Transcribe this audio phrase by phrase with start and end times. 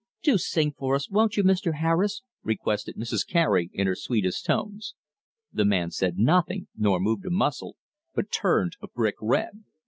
[0.23, 1.75] "Do sing for us, won't you, Mr.
[1.75, 3.23] Harris?" requested Mrs.
[3.27, 4.95] Cary in her sweetest tones.
[5.53, 7.75] The man said nothing, nor moved a muscle,
[8.15, 9.63] but turned a brick red.